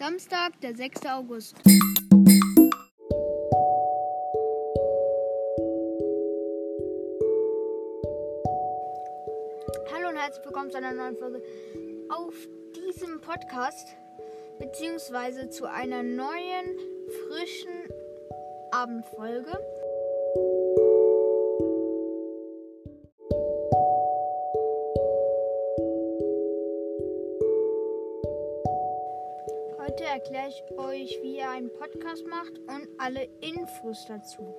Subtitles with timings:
[0.00, 1.04] Samstag, der 6.
[1.08, 1.56] August.
[9.92, 11.42] Hallo und herzlich willkommen zu einer neuen Folge
[12.08, 12.32] auf
[12.74, 13.88] diesem Podcast,
[14.58, 16.78] beziehungsweise zu einer neuen,
[17.28, 17.92] frischen
[18.70, 19.52] Abendfolge.
[30.20, 34.54] Erkläre ich euch, wie ihr einen Podcast macht und alle Infos dazu.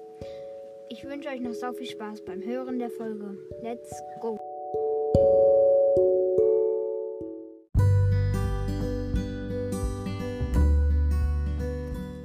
[0.89, 3.37] Ich wünsche euch noch so viel Spaß beim Hören der Folge.
[3.61, 4.39] Let's go!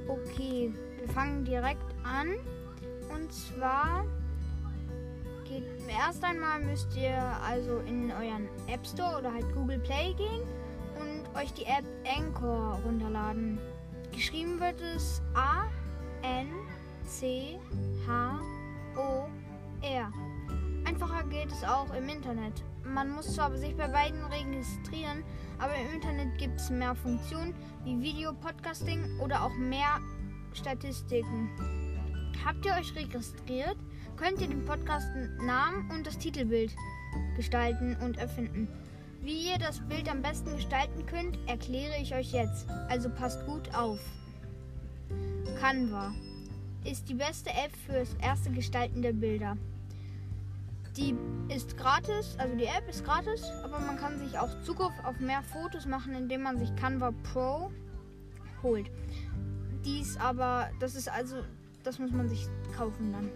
[0.07, 2.37] Okay, wir fangen direkt an.
[3.13, 4.03] Und zwar
[5.47, 10.41] geht erst einmal müsst ihr also in euren App Store oder halt Google Play gehen
[11.37, 11.85] euch die App
[12.17, 13.59] Anchor runterladen.
[14.11, 15.67] Geschrieben wird es A
[16.23, 16.47] N
[17.03, 17.59] C
[18.07, 18.39] H
[18.95, 19.27] O
[19.81, 20.11] R.
[20.85, 22.63] Einfacher geht es auch im Internet.
[22.83, 25.23] Man muss zwar sich bei beiden registrieren,
[25.59, 29.99] aber im Internet gibt es mehr Funktionen wie Video, Podcasting oder auch mehr
[30.53, 31.49] Statistiken.
[32.43, 33.77] Habt ihr euch registriert,
[34.15, 35.07] könnt ihr den Podcast
[35.39, 36.73] Namen und das Titelbild
[37.35, 38.67] gestalten und erfinden.
[39.21, 42.67] Wie ihr das Bild am besten gestalten könnt, erkläre ich euch jetzt.
[42.89, 43.99] Also passt gut auf.
[45.59, 46.13] Canva
[46.83, 49.57] ist die beste App fürs erste Gestalten der Bilder.
[50.95, 51.15] Die
[51.53, 55.43] ist gratis, also die App ist gratis, aber man kann sich auch Zugriff auf mehr
[55.43, 57.71] Fotos machen, indem man sich Canva Pro
[58.63, 58.89] holt.
[59.85, 61.43] Dies aber, das ist also,
[61.83, 63.29] das muss man sich kaufen dann.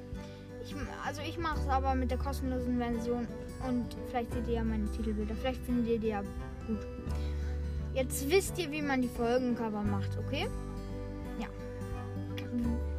[0.64, 3.28] Ich, also ich mache es aber mit der kostenlosen Version
[3.67, 5.36] und vielleicht seht ihr ja meine Titelbilder.
[5.36, 6.22] Vielleicht findet ihr die ja
[6.67, 6.86] gut.
[7.94, 10.48] Jetzt wisst ihr, wie man die Folgencover macht, okay?
[11.39, 11.48] Ja.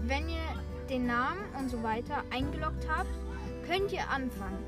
[0.02, 3.08] Wenn ihr den Namen und so weiter eingeloggt habt,
[3.66, 4.58] könnt ihr anfangen,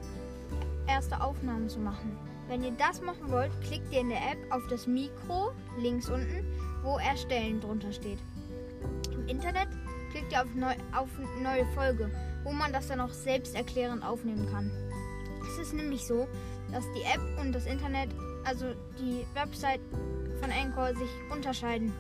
[0.87, 2.17] erste Aufnahmen zu machen.
[2.49, 6.45] Wenn ihr das machen wollt, klickt ihr in der App auf das Mikro links unten,
[6.83, 8.19] wo Erstellen drunter steht.
[9.13, 9.69] Im Internet
[10.11, 11.09] klickt ihr auf, neu, auf
[11.43, 12.11] neue Folge,
[12.45, 14.71] wo man das dann auch selbsterklärend aufnehmen kann.
[15.49, 16.29] Es ist nämlich so,
[16.71, 18.11] dass die App und das Internet,
[18.45, 18.67] also
[18.99, 19.81] die Website
[20.41, 21.93] von Anchor, sich unterscheiden.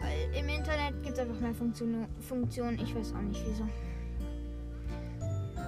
[0.00, 2.06] Weil im Internet gibt es einfach mehr Funktionen.
[2.20, 3.66] Funktion, ich weiß auch nicht wieso.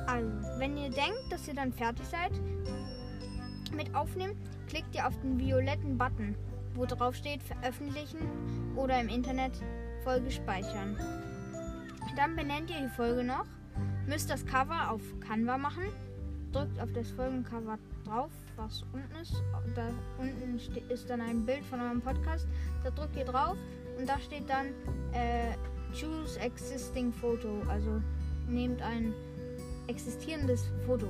[0.06, 2.32] Also, wenn ihr denkt, dass ihr dann fertig seid
[3.74, 4.36] mit Aufnehmen,
[4.68, 6.34] klickt ihr auf den violetten Button,
[6.74, 8.18] wo drauf steht Veröffentlichen
[8.76, 9.52] oder im Internet
[10.04, 10.96] Folge speichern.
[12.16, 13.44] Dann benennt ihr die Folge noch,
[14.08, 15.84] müsst das Cover auf Canva machen,
[16.52, 19.34] drückt auf das Folgencover drauf, was unten ist.
[19.76, 20.58] Da unten
[20.88, 22.48] ist dann ein Bild von eurem Podcast.
[22.82, 23.56] Da drückt ihr drauf
[23.98, 24.68] und da steht dann
[25.12, 25.52] äh,
[25.92, 27.62] Choose Existing Photo.
[27.68, 28.02] Also
[28.48, 29.12] nehmt ein
[29.88, 31.06] existierendes Foto.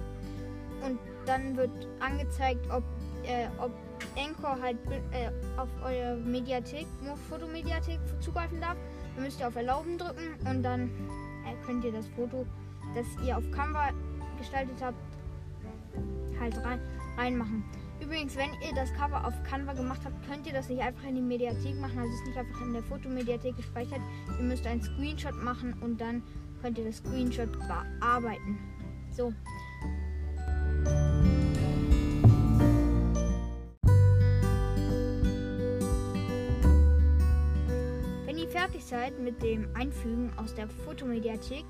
[0.84, 1.70] Und dann wird
[2.00, 2.82] angezeigt, ob,
[3.24, 3.72] äh, ob
[4.16, 4.76] Anchor halt
[5.12, 6.86] äh, auf eure Mediathek,
[7.28, 8.76] Fotomediathek zugreifen darf.
[9.14, 10.88] Dann müsst ihr auf Erlauben drücken und dann
[11.46, 12.46] äh, könnt ihr das Foto,
[12.94, 13.90] das ihr auf Canva
[14.38, 14.96] gestaltet habt,
[16.40, 16.80] halt rein,
[17.16, 17.64] reinmachen.
[18.00, 21.16] Übrigens, wenn ihr das Cover auf Canva gemacht habt, könnt ihr das nicht einfach in
[21.16, 21.98] die Mediathek machen.
[21.98, 24.00] Also es ist nicht einfach in der Fotomediathek gespeichert.
[24.38, 26.22] Ihr müsst einen Screenshot machen und dann
[26.62, 28.58] könnt ihr das Screenshot bearbeiten.
[29.10, 29.32] So.
[38.26, 41.64] Wenn ihr fertig seid mit dem Einfügen aus der Fotomediathek,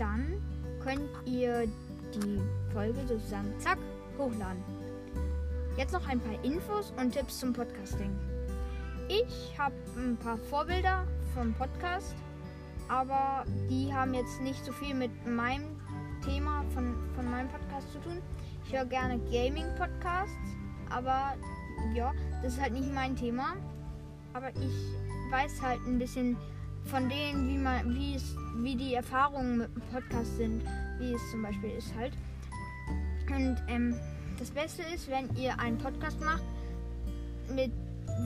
[0.00, 0.42] dann
[0.82, 1.66] könnt ihr
[2.14, 2.40] die
[2.72, 3.78] Folge sozusagen zack
[4.18, 4.62] hochladen.
[5.76, 8.10] Jetzt noch ein paar Infos und Tipps zum Podcasting.
[9.08, 12.14] Ich habe ein paar Vorbilder vom Podcast,
[12.88, 15.64] aber die haben jetzt nicht so viel mit meinem
[16.24, 18.22] Thema von, von meinem Podcast zu tun.
[18.64, 20.34] Ich höre gerne Gaming-Podcasts,
[20.88, 21.34] aber
[21.94, 22.12] ja,
[22.42, 23.56] das ist halt nicht mein Thema.
[24.32, 26.36] Aber ich weiß halt ein bisschen
[26.84, 30.62] von denen, wie man, wie es, wie die Erfahrungen mit dem Podcast sind,
[30.98, 32.12] wie es zum Beispiel ist halt.
[33.28, 33.94] Und ähm,
[34.38, 36.42] das Beste ist, wenn ihr einen Podcast macht,
[37.54, 37.70] mit,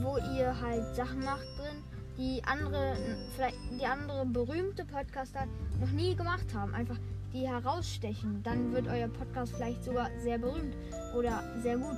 [0.01, 1.83] wo ihr halt Sachen macht drin,
[2.17, 2.95] die andere,
[3.35, 5.45] vielleicht die andere berühmte Podcaster
[5.79, 6.73] noch nie gemacht haben.
[6.73, 6.97] Einfach
[7.33, 8.41] die herausstechen.
[8.43, 10.75] Dann wird euer Podcast vielleicht sogar sehr berühmt
[11.15, 11.97] oder sehr gut.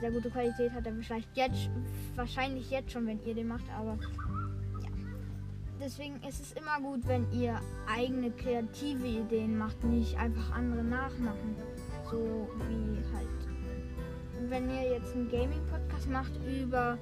[0.00, 1.68] Sehr gute Qualität hat er vielleicht jetzt,
[2.14, 3.98] wahrscheinlich jetzt schon, wenn ihr den macht, aber.
[5.80, 11.56] Deswegen ist es immer gut, wenn ihr eigene kreative Ideen macht, nicht einfach andere nachmachen.
[12.10, 13.28] So wie halt.
[14.48, 16.98] Wenn ihr jetzt einen Gaming-Podcast macht über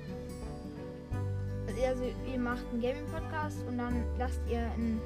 [1.85, 5.01] also ihr macht einen Gaming-Podcast und dann lasst ihr ein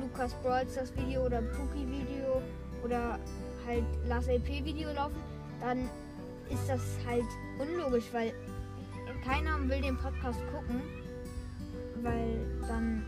[0.00, 2.42] Lukas Brawls das Video oder Pookie Video
[2.84, 3.18] oder
[3.66, 5.16] halt Last LP Video laufen,
[5.60, 5.88] dann
[6.50, 7.24] ist das halt
[7.58, 8.32] unlogisch, weil
[9.24, 10.82] keiner will den Podcast gucken,
[12.06, 12.38] weil
[12.68, 13.04] dann,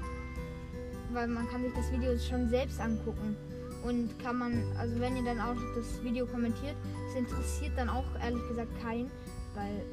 [1.12, 3.37] weil man kann sich das Video schon selbst angucken
[3.85, 6.75] und kann man, also wenn ihr dann auch das Video kommentiert,
[7.09, 9.11] es interessiert dann auch ehrlich gesagt keinen,
[9.55, 9.85] weil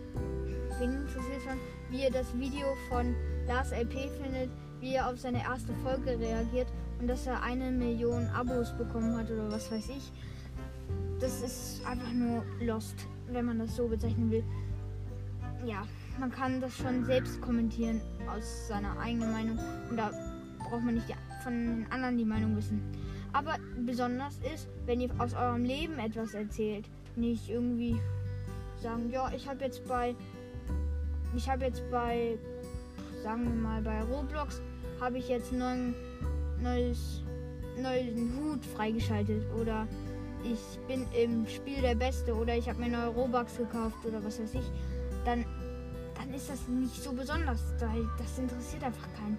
[0.80, 1.60] wen interessiert schon,
[1.90, 3.16] wie ihr das Video von
[3.48, 4.50] Lars LP findet,
[4.80, 6.68] wie er auf seine erste Folge reagiert
[7.00, 10.12] und dass er eine Million Abos bekommen hat oder was weiß ich.
[11.19, 12.96] Das ist einfach nur lost,
[13.28, 14.44] wenn man das so bezeichnen will.
[15.66, 15.84] Ja,
[16.19, 19.59] man kann das schon selbst kommentieren aus seiner eigenen Meinung.
[19.89, 20.12] Und da
[20.59, 21.07] braucht man nicht
[21.44, 22.81] von den anderen die Meinung wissen.
[23.33, 26.85] Aber besonders ist, wenn ihr aus eurem Leben etwas erzählt,
[27.15, 28.00] nicht irgendwie
[28.81, 30.15] sagen, ja, ich habe jetzt bei
[31.35, 32.38] ich habe jetzt bei
[33.21, 34.61] sagen wir mal bei Roblox
[35.01, 35.94] habe ich jetzt neuen
[36.61, 39.44] neuen Hut freigeschaltet.
[39.59, 39.88] Oder
[40.44, 42.33] ich bin im Spiel der Beste.
[42.33, 44.71] Oder ich habe mir neue Robux gekauft oder was weiß ich,
[45.25, 45.45] dann
[46.35, 49.37] ist das nicht so besonders, weil das interessiert einfach keinen.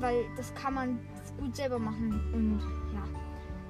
[0.00, 0.98] Weil das kann man
[1.38, 2.60] gut selber machen und
[2.94, 3.02] ja,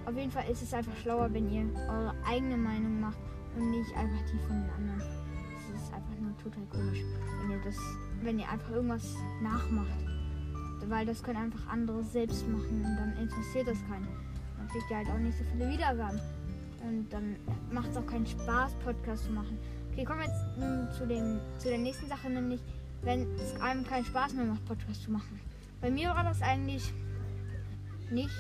[0.09, 3.19] auf jeden Fall ist es einfach schlauer, wenn ihr eure eigene Meinung macht
[3.57, 4.99] und nicht einfach die von den anderen.
[4.99, 7.03] Das ist einfach nur total komisch,
[7.43, 7.77] wenn ihr das,
[8.23, 10.11] wenn ihr einfach irgendwas nachmacht
[10.89, 14.09] weil das können einfach andere selbst machen und dann interessiert das keinen.
[14.57, 16.21] Dann kriegt ihr halt auch nicht so viele Wiedergaben.
[16.83, 17.37] Und dann
[17.71, 19.59] macht es auch keinen Spaß, Podcast zu machen.
[19.93, 22.61] Okay, kommen wir jetzt nun zu, dem, zu der nächsten Sache, nämlich
[23.03, 25.41] wenn es einem keinen Spaß mehr macht, Podcast zu machen.
[25.81, 26.93] Bei mir war das eigentlich
[28.11, 28.35] nicht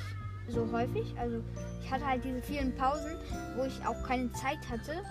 [0.48, 1.14] so häufig.
[1.18, 1.42] Also
[1.82, 3.16] ich hatte halt diese vielen Pausen,
[3.56, 5.02] wo ich auch keine Zeit hatte,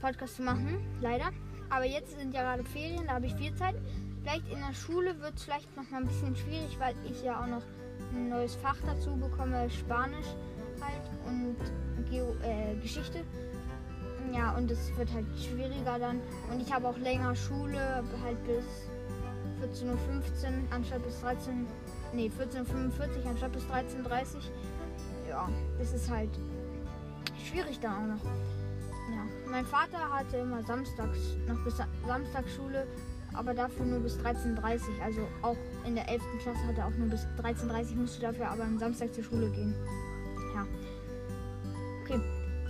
[0.00, 1.30] Podcast zu machen, leider.
[1.70, 3.74] Aber jetzt sind ja gerade Ferien, da habe ich viel Zeit.
[4.22, 7.40] Vielleicht in der Schule wird es vielleicht noch mal ein bisschen schwierig, weil ich ja
[7.40, 7.62] auch noch
[8.12, 10.26] ein neues Fach dazu bekomme, Spanisch
[10.80, 11.56] halt und
[12.10, 13.24] Geo äh, Geschichte.
[14.32, 16.20] Ja, und es wird halt schwieriger dann.
[16.52, 18.64] Und ich habe auch länger Schule, halt bis
[19.82, 19.94] 14.15 Uhr
[20.70, 21.66] anstatt bis 13
[22.12, 24.42] nee, 14.45 Uhr anstatt bis 13.30 Uhr.
[25.28, 25.48] Ja,
[25.78, 26.30] das ist halt
[27.44, 28.24] schwierig da auch noch.
[28.24, 31.76] Ja, mein Vater hatte immer samstags noch bis
[32.06, 32.86] Samstagsschule
[33.34, 35.04] aber dafür nur bis 13.30 Uhr.
[35.04, 35.56] Also auch
[35.86, 36.22] in der 11.
[36.42, 39.24] Klasse hat er auch nur bis 13.30 Uhr, musst du dafür aber am Samstag zur
[39.24, 39.74] Schule gehen.
[40.54, 40.66] Ja.
[42.02, 42.20] Okay,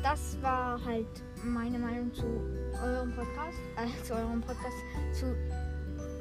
[0.02, 1.06] das war halt
[1.44, 2.24] meine Meinung zu
[2.82, 4.76] eurem Podcast, äh, zu eurem Podcast,
[5.12, 5.36] zu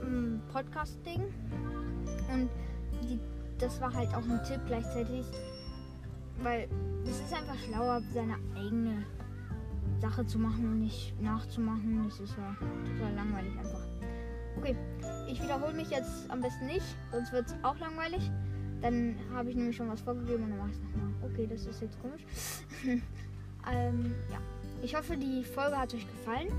[0.04, 1.24] ähm, Podcasting.
[2.34, 2.50] Und
[3.04, 3.20] die,
[3.58, 5.26] das war halt auch ein Tipp gleichzeitig,
[6.42, 6.68] weil
[7.04, 9.06] es ist einfach schlauer, seine eigene
[10.02, 12.04] Sache zu machen und nicht nachzumachen.
[12.06, 12.56] Das ist ja
[12.86, 13.86] total langweilig einfach.
[14.58, 14.76] Okay,
[15.28, 18.30] ich wiederhole mich jetzt am besten nicht, sonst wird es auch langweilig.
[18.82, 21.32] Dann habe ich nämlich schon was vorgegeben und dann mache ich es nochmal.
[21.32, 22.24] Okay, das ist jetzt komisch.
[23.72, 24.40] ähm, ja.
[24.82, 26.50] Ich hoffe, die Folge hat euch gefallen.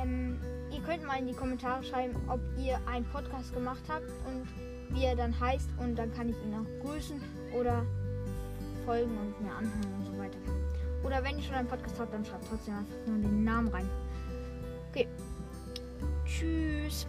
[0.00, 0.38] Ähm,
[0.70, 4.46] ihr könnt mal in die Kommentare schreiben, ob ihr einen Podcast gemacht habt und
[4.94, 5.68] wie er dann heißt.
[5.78, 7.20] Und dann kann ich ihn auch grüßen
[7.58, 7.84] oder
[8.84, 10.38] folgen und mir anhören und so weiter.
[11.04, 13.88] Oder wenn ihr schon einen Podcast habt, dann schreibt trotzdem einfach nur den Namen rein.
[14.90, 15.08] Okay.
[16.24, 17.06] Tschüss.